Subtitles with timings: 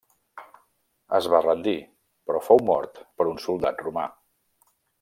[1.17, 1.75] Es va rendir
[2.31, 4.11] però fou mort per un soldat romà.